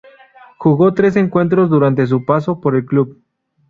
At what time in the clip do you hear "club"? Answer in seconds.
2.87-3.21